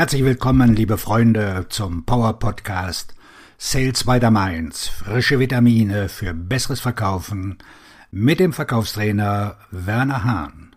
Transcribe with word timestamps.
Herzlich 0.00 0.24
willkommen, 0.24 0.74
liebe 0.74 0.96
Freunde, 0.96 1.66
zum 1.68 2.06
Power 2.06 2.38
Podcast 2.38 3.14
Sales 3.58 4.04
by 4.04 4.18
the 4.18 4.30
Mainz. 4.30 4.88
Frische 4.88 5.38
Vitamine 5.38 6.08
für 6.08 6.32
besseres 6.32 6.80
Verkaufen 6.80 7.58
mit 8.10 8.40
dem 8.40 8.54
Verkaufstrainer 8.54 9.58
Werner 9.70 10.24
Hahn. 10.24 10.74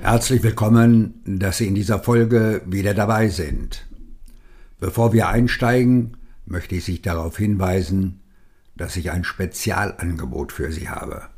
Herzlich 0.00 0.42
willkommen, 0.42 1.20
dass 1.26 1.58
Sie 1.58 1.66
in 1.66 1.74
dieser 1.74 1.98
Folge 1.98 2.62
wieder 2.64 2.94
dabei 2.94 3.28
sind. 3.28 3.86
Bevor 4.80 5.12
wir 5.12 5.28
einsteigen, 5.28 6.16
möchte 6.46 6.76
ich 6.76 6.86
Sie 6.86 7.02
darauf 7.02 7.36
hinweisen, 7.36 8.22
dass 8.78 8.96
ich 8.96 9.10
ein 9.10 9.24
Spezialangebot 9.24 10.52
für 10.52 10.72
Sie 10.72 10.88
habe. 10.88 11.28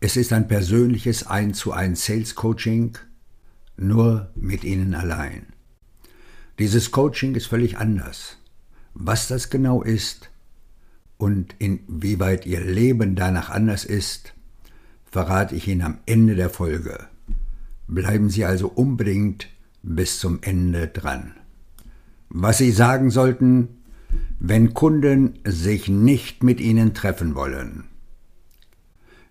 Es 0.00 0.16
ist 0.16 0.32
ein 0.32 0.46
persönliches 0.46 1.26
1 1.26 1.58
zu 1.58 1.72
1 1.72 2.04
Sales 2.04 2.36
Coaching, 2.36 2.96
nur 3.76 4.30
mit 4.36 4.62
Ihnen 4.62 4.94
allein. 4.94 5.46
Dieses 6.60 6.92
Coaching 6.92 7.34
ist 7.34 7.46
völlig 7.46 7.78
anders. 7.78 8.36
Was 8.94 9.26
das 9.26 9.50
genau 9.50 9.82
ist 9.82 10.30
und 11.16 11.56
inwieweit 11.58 12.46
Ihr 12.46 12.60
Leben 12.60 13.16
danach 13.16 13.50
anders 13.50 13.84
ist, 13.84 14.34
verrate 15.04 15.56
ich 15.56 15.66
Ihnen 15.66 15.82
am 15.82 15.98
Ende 16.06 16.36
der 16.36 16.50
Folge. 16.50 17.08
Bleiben 17.88 18.30
Sie 18.30 18.44
also 18.44 18.68
unbedingt 18.68 19.48
bis 19.82 20.20
zum 20.20 20.38
Ende 20.42 20.86
dran. 20.86 21.34
Was 22.28 22.58
Sie 22.58 22.70
sagen 22.70 23.10
sollten, 23.10 23.68
wenn 24.38 24.74
Kunden 24.74 25.40
sich 25.44 25.88
nicht 25.88 26.44
mit 26.44 26.60
Ihnen 26.60 26.94
treffen 26.94 27.34
wollen. 27.34 27.88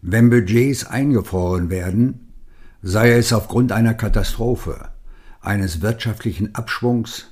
Wenn 0.01 0.29
Budgets 0.29 0.85
eingefroren 0.85 1.69
werden, 1.69 2.33
sei 2.81 3.11
es 3.11 3.33
aufgrund 3.33 3.71
einer 3.71 3.93
Katastrophe, 3.93 4.89
eines 5.41 5.81
wirtschaftlichen 5.81 6.53
Abschwungs 6.55 7.31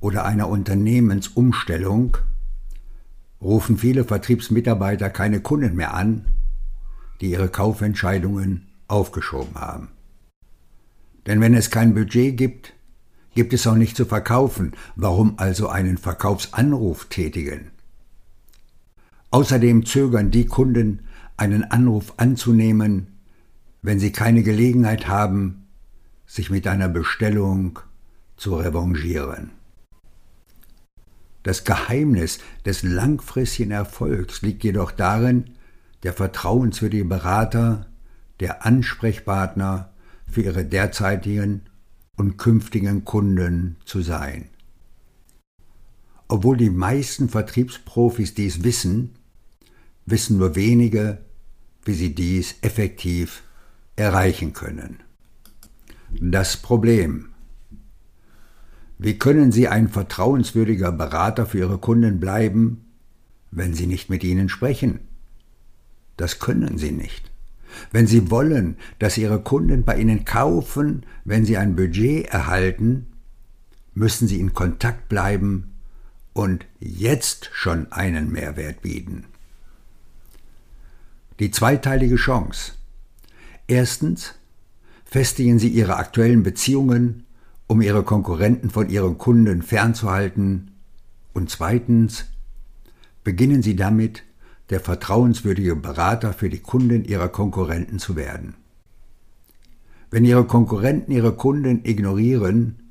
oder 0.00 0.24
einer 0.24 0.48
Unternehmensumstellung, 0.48 2.16
rufen 3.40 3.78
viele 3.78 4.04
Vertriebsmitarbeiter 4.04 5.10
keine 5.10 5.40
Kunden 5.40 5.74
mehr 5.74 5.94
an, 5.94 6.24
die 7.20 7.30
ihre 7.30 7.48
Kaufentscheidungen 7.48 8.68
aufgeschoben 8.86 9.54
haben. 9.56 9.88
Denn 11.26 11.40
wenn 11.40 11.54
es 11.54 11.70
kein 11.70 11.94
Budget 11.94 12.36
gibt, 12.36 12.74
gibt 13.34 13.52
es 13.52 13.66
auch 13.66 13.74
nicht 13.74 13.96
zu 13.96 14.06
verkaufen. 14.06 14.72
Warum 14.96 15.34
also 15.38 15.68
einen 15.68 15.98
Verkaufsanruf 15.98 17.06
tätigen? 17.06 17.70
Außerdem 19.30 19.84
zögern 19.84 20.30
die 20.30 20.46
Kunden, 20.46 21.00
einen 21.38 21.64
Anruf 21.64 22.14
anzunehmen, 22.18 23.18
wenn 23.80 23.98
sie 23.98 24.12
keine 24.12 24.42
Gelegenheit 24.42 25.08
haben, 25.08 25.68
sich 26.26 26.50
mit 26.50 26.66
einer 26.66 26.88
Bestellung 26.88 27.78
zu 28.36 28.56
revanchieren. 28.56 29.52
Das 31.42 31.64
Geheimnis 31.64 32.40
des 32.66 32.82
langfristigen 32.82 33.70
Erfolgs 33.70 34.42
liegt 34.42 34.64
jedoch 34.64 34.90
darin, 34.90 35.44
der 36.02 36.12
vertrauenswürdige 36.12 37.06
Berater, 37.06 37.86
der 38.40 38.66
Ansprechpartner 38.66 39.92
für 40.26 40.42
ihre 40.42 40.64
derzeitigen 40.64 41.62
und 42.16 42.36
künftigen 42.36 43.04
Kunden 43.04 43.76
zu 43.84 44.02
sein. 44.02 44.50
Obwohl 46.26 46.56
die 46.58 46.70
meisten 46.70 47.28
Vertriebsprofis 47.28 48.34
dies 48.34 48.62
wissen, 48.62 49.14
wissen 50.04 50.36
nur 50.38 50.54
wenige, 50.56 51.18
wie 51.88 51.94
sie 51.94 52.14
dies 52.14 52.56
effektiv 52.60 53.42
erreichen 53.96 54.52
können. 54.52 55.00
Das 56.20 56.58
Problem. 56.58 57.30
Wie 58.98 59.18
können 59.18 59.52
Sie 59.52 59.68
ein 59.68 59.88
vertrauenswürdiger 59.88 60.92
Berater 60.92 61.46
für 61.46 61.58
Ihre 61.58 61.78
Kunden 61.78 62.20
bleiben, 62.20 62.84
wenn 63.50 63.72
Sie 63.72 63.86
nicht 63.86 64.10
mit 64.10 64.22
ihnen 64.22 64.50
sprechen? 64.50 65.00
Das 66.18 66.38
können 66.38 66.76
Sie 66.76 66.90
nicht. 66.90 67.30
Wenn 67.90 68.06
Sie 68.06 68.30
wollen, 68.30 68.76
dass 68.98 69.16
Ihre 69.16 69.40
Kunden 69.40 69.84
bei 69.84 69.98
Ihnen 69.98 70.26
kaufen, 70.26 71.06
wenn 71.24 71.46
Sie 71.46 71.56
ein 71.56 71.74
Budget 71.74 72.26
erhalten, 72.26 73.06
müssen 73.94 74.28
Sie 74.28 74.40
in 74.40 74.52
Kontakt 74.52 75.08
bleiben 75.08 75.74
und 76.34 76.66
jetzt 76.80 77.48
schon 77.54 77.90
einen 77.92 78.30
Mehrwert 78.30 78.82
bieten. 78.82 79.24
Die 81.38 81.52
zweiteilige 81.52 82.16
Chance. 82.16 82.72
Erstens 83.68 84.34
festigen 85.04 85.58
Sie 85.58 85.68
Ihre 85.68 85.96
aktuellen 85.96 86.42
Beziehungen, 86.42 87.26
um 87.68 87.80
Ihre 87.80 88.02
Konkurrenten 88.02 88.70
von 88.70 88.88
Ihren 88.88 89.18
Kunden 89.18 89.62
fernzuhalten. 89.62 90.72
Und 91.32 91.50
zweitens 91.50 92.26
beginnen 93.22 93.62
Sie 93.62 93.76
damit, 93.76 94.24
der 94.70 94.80
vertrauenswürdige 94.80 95.76
Berater 95.76 96.32
für 96.32 96.50
die 96.50 96.58
Kunden 96.58 97.04
Ihrer 97.04 97.28
Konkurrenten 97.28 97.98
zu 97.98 98.16
werden. 98.16 98.54
Wenn 100.10 100.24
Ihre 100.24 100.44
Konkurrenten 100.44 101.12
Ihre 101.12 101.34
Kunden 101.34 101.84
ignorieren, 101.84 102.82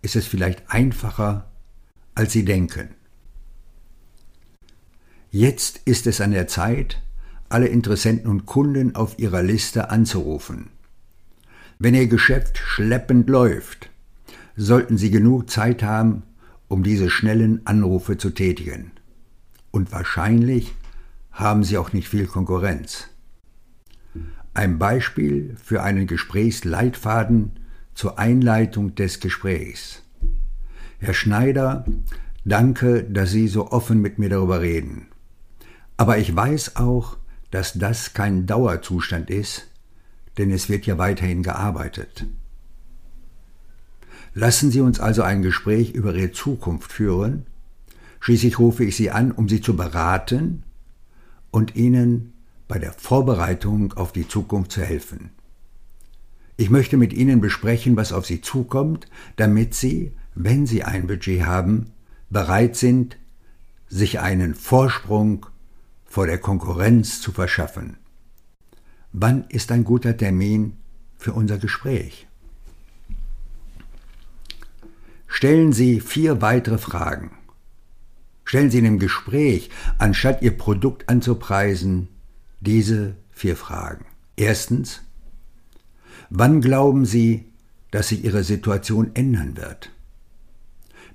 ist 0.00 0.16
es 0.16 0.26
vielleicht 0.26 0.70
einfacher, 0.70 1.50
als 2.14 2.32
Sie 2.32 2.44
denken. 2.44 2.88
Jetzt 5.30 5.80
ist 5.84 6.06
es 6.06 6.20
an 6.20 6.30
der 6.30 6.46
Zeit, 6.46 7.02
alle 7.48 7.66
Interessenten 7.66 8.30
und 8.30 8.46
Kunden 8.46 8.94
auf 8.94 9.18
ihrer 9.18 9.42
Liste 9.42 9.90
anzurufen. 9.90 10.70
Wenn 11.78 11.94
Ihr 11.94 12.06
Geschäft 12.06 12.58
schleppend 12.58 13.28
läuft, 13.28 13.90
sollten 14.56 14.96
Sie 14.96 15.10
genug 15.10 15.50
Zeit 15.50 15.82
haben, 15.82 16.22
um 16.68 16.82
diese 16.82 17.10
schnellen 17.10 17.66
Anrufe 17.66 18.16
zu 18.16 18.30
tätigen. 18.30 18.92
Und 19.70 19.92
wahrscheinlich 19.92 20.74
haben 21.32 21.64
Sie 21.64 21.78
auch 21.78 21.92
nicht 21.92 22.08
viel 22.08 22.26
Konkurrenz. 22.26 23.08
Ein 24.54 24.78
Beispiel 24.78 25.56
für 25.62 25.82
einen 25.82 26.06
Gesprächsleitfaden 26.06 27.52
zur 27.94 28.18
Einleitung 28.18 28.94
des 28.94 29.18
Gesprächs. 29.18 30.02
Herr 30.98 31.14
Schneider, 31.14 31.84
danke, 32.44 33.02
dass 33.02 33.30
Sie 33.30 33.48
so 33.48 33.72
offen 33.72 34.00
mit 34.00 34.18
mir 34.18 34.28
darüber 34.28 34.60
reden. 34.60 35.08
Aber 35.96 36.18
ich 36.18 36.34
weiß 36.34 36.76
auch, 36.76 37.16
dass 37.54 37.74
das 37.74 38.14
kein 38.14 38.46
Dauerzustand 38.46 39.30
ist, 39.30 39.68
denn 40.38 40.50
es 40.50 40.68
wird 40.68 40.86
ja 40.86 40.98
weiterhin 40.98 41.44
gearbeitet. 41.44 42.26
Lassen 44.34 44.72
Sie 44.72 44.80
uns 44.80 44.98
also 44.98 45.22
ein 45.22 45.42
Gespräch 45.42 45.92
über 45.92 46.12
Ihre 46.16 46.32
Zukunft 46.32 46.90
führen. 46.92 47.46
Schließlich 48.18 48.58
rufe 48.58 48.82
ich 48.82 48.96
Sie 48.96 49.12
an, 49.12 49.30
um 49.30 49.48
Sie 49.48 49.60
zu 49.60 49.76
beraten 49.76 50.64
und 51.52 51.76
Ihnen 51.76 52.32
bei 52.66 52.80
der 52.80 52.92
Vorbereitung 52.92 53.92
auf 53.92 54.10
die 54.10 54.26
Zukunft 54.26 54.72
zu 54.72 54.82
helfen. 54.82 55.30
Ich 56.56 56.70
möchte 56.70 56.96
mit 56.96 57.12
Ihnen 57.12 57.40
besprechen, 57.40 57.96
was 57.96 58.12
auf 58.12 58.26
Sie 58.26 58.40
zukommt, 58.40 59.06
damit 59.36 59.74
Sie, 59.74 60.10
wenn 60.34 60.66
Sie 60.66 60.82
ein 60.82 61.06
Budget 61.06 61.44
haben, 61.44 61.92
bereit 62.30 62.74
sind, 62.74 63.16
sich 63.88 64.18
einen 64.18 64.56
Vorsprung 64.56 65.46
vor 66.14 66.28
der 66.28 66.38
Konkurrenz 66.38 67.20
zu 67.20 67.32
verschaffen. 67.32 67.96
Wann 69.12 69.46
ist 69.48 69.72
ein 69.72 69.82
guter 69.82 70.16
Termin 70.16 70.76
für 71.18 71.32
unser 71.32 71.58
Gespräch? 71.58 72.28
Stellen 75.26 75.72
Sie 75.72 75.98
vier 75.98 76.40
weitere 76.40 76.78
Fragen. 76.78 77.32
Stellen 78.44 78.70
Sie 78.70 78.78
in 78.78 78.84
dem 78.84 79.00
Gespräch, 79.00 79.70
anstatt 79.98 80.40
Ihr 80.40 80.56
Produkt 80.56 81.08
anzupreisen, 81.08 82.06
diese 82.60 83.16
vier 83.32 83.56
Fragen. 83.56 84.04
Erstens, 84.36 85.02
wann 86.30 86.60
glauben 86.60 87.06
Sie, 87.06 87.46
dass 87.90 88.10
sich 88.10 88.22
Ihre 88.24 88.44
Situation 88.44 89.10
ändern 89.14 89.56
wird? 89.56 89.90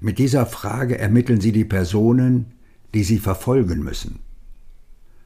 Mit 0.01 0.19
dieser 0.19 0.45
Frage 0.45 0.97
ermitteln 0.97 1.39
Sie 1.39 1.53
die 1.53 1.63
Personen, 1.63 2.51
die 2.93 3.05
Sie 3.05 3.19
verfolgen 3.19 3.81
müssen. 3.81 4.19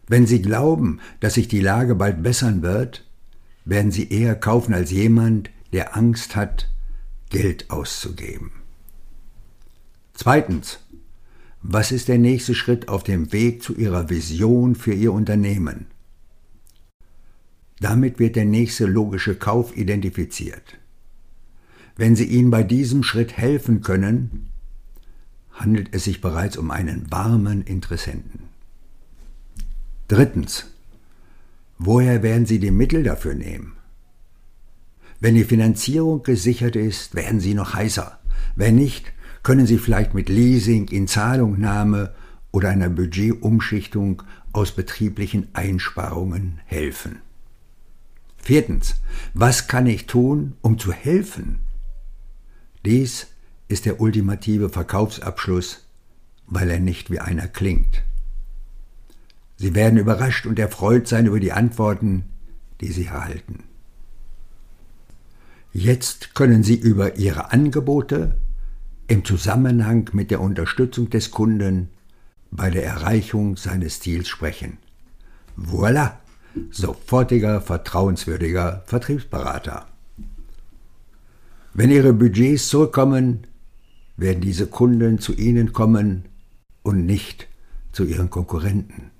Wenn 0.07 0.27
Sie 0.27 0.41
glauben, 0.41 0.99
dass 1.19 1.35
sich 1.35 1.47
die 1.47 1.61
Lage 1.61 1.95
bald 1.95 2.23
bessern 2.23 2.61
wird, 2.61 3.05
werden 3.65 3.91
Sie 3.91 4.09
eher 4.09 4.35
kaufen 4.35 4.73
als 4.73 4.91
jemand, 4.91 5.49
der 5.71 5.95
Angst 5.95 6.35
hat, 6.35 6.69
Geld 7.29 7.69
auszugeben. 7.69 8.51
Zweitens. 10.13 10.79
Was 11.65 11.93
ist 11.93 12.09
der 12.09 12.17
nächste 12.17 12.55
Schritt 12.55 12.89
auf 12.89 13.03
dem 13.03 13.31
Weg 13.31 13.63
zu 13.63 13.73
Ihrer 13.73 14.09
Vision 14.09 14.75
für 14.75 14.93
Ihr 14.93 15.13
Unternehmen? 15.13 15.85
Damit 17.79 18.19
wird 18.19 18.35
der 18.35 18.43
nächste 18.43 18.85
logische 18.85 19.35
Kauf 19.35 19.75
identifiziert. 19.77 20.77
Wenn 21.95 22.17
Sie 22.17 22.25
Ihnen 22.25 22.51
bei 22.51 22.63
diesem 22.63 23.01
Schritt 23.01 23.37
helfen 23.37 23.79
können, 23.79 24.49
handelt 25.51 25.95
es 25.95 26.03
sich 26.03 26.19
bereits 26.19 26.57
um 26.57 26.69
einen 26.69 27.09
warmen 27.09 27.61
Interessenten. 27.61 28.52
Drittens. 30.13 30.65
Woher 31.79 32.21
werden 32.21 32.45
Sie 32.45 32.59
die 32.59 32.69
Mittel 32.69 33.01
dafür 33.01 33.33
nehmen? 33.33 33.73
Wenn 35.19 35.33
die 35.33 35.43
Finanzierung 35.43 36.21
gesichert 36.21 36.75
ist, 36.75 37.15
werden 37.15 37.39
Sie 37.39 37.55
noch 37.55 37.73
heißer. 37.73 38.19
Wenn 38.55 38.75
nicht, 38.75 39.11
können 39.41 39.65
Sie 39.65 39.79
vielleicht 39.79 40.13
mit 40.13 40.29
Leasing, 40.29 40.87
Inzahlungnahme 40.89 42.13
oder 42.51 42.69
einer 42.69 42.89
Budgetumschichtung 42.89 44.21
aus 44.51 44.73
betrieblichen 44.73 45.47
Einsparungen 45.53 46.59
helfen. 46.65 47.17
Viertens, 48.37 48.97
was 49.33 49.67
kann 49.67 49.87
ich 49.87 50.05
tun, 50.05 50.53
um 50.61 50.77
zu 50.77 50.91
helfen? 50.91 51.57
Dies 52.85 53.29
ist 53.67 53.87
der 53.87 53.99
ultimative 53.99 54.69
Verkaufsabschluss, 54.69 55.87
weil 56.45 56.69
er 56.69 56.79
nicht 56.79 57.09
wie 57.09 57.19
einer 57.19 57.47
klingt. 57.47 58.03
Sie 59.63 59.75
werden 59.75 59.97
überrascht 59.97 60.45
und 60.45 60.59
erfreut 60.59 61.07
sein 61.07 61.25
über 61.25 61.39
die 61.39 61.53
Antworten, 61.53 62.25
die 62.81 62.91
Sie 62.91 63.05
erhalten. 63.05 63.63
Jetzt 65.71 66.35
können 66.35 66.63
Sie 66.63 66.75
über 66.75 67.15
Ihre 67.15 67.53
Angebote 67.53 68.35
im 69.07 69.23
Zusammenhang 69.23 70.09
mit 70.11 70.31
der 70.31 70.41
Unterstützung 70.41 71.09
des 71.09 71.31
Kunden 71.31 71.87
bei 72.51 72.69
der 72.69 72.83
Erreichung 72.83 73.55
seines 73.55 74.01
Ziels 74.01 74.27
sprechen. 74.27 74.79
Voilà, 75.57 76.15
sofortiger, 76.69 77.61
vertrauenswürdiger 77.61 78.83
Vertriebsberater. 78.85 79.87
Wenn 81.73 81.89
Ihre 81.89 82.11
Budgets 82.11 82.67
zurückkommen, 82.67 83.47
werden 84.17 84.41
diese 84.41 84.67
Kunden 84.67 85.19
zu 85.19 85.31
Ihnen 85.31 85.71
kommen 85.71 86.25
und 86.81 87.05
nicht 87.05 87.47
zu 87.93 88.03
Ihren 88.03 88.29
Konkurrenten. 88.29 89.12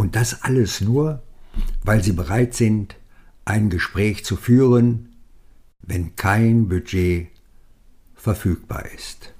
Und 0.00 0.16
das 0.16 0.44
alles 0.44 0.80
nur, 0.80 1.22
weil 1.84 2.02
Sie 2.02 2.12
bereit 2.12 2.54
sind, 2.54 2.96
ein 3.44 3.68
Gespräch 3.68 4.24
zu 4.24 4.34
führen, 4.34 5.10
wenn 5.82 6.16
kein 6.16 6.68
Budget 6.68 7.26
verfügbar 8.14 8.86
ist. 8.96 9.34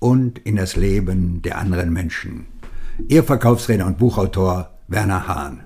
und 0.00 0.40
in 0.40 0.56
das 0.56 0.76
Leben 0.76 1.40
der 1.40 1.58
anderen 1.58 1.92
Menschen. 1.92 2.46
Ihr 3.08 3.24
Verkaufsredner 3.24 3.86
und 3.86 3.98
Buchautor 3.98 4.70
Werner 4.88 5.26
Hahn. 5.26 5.60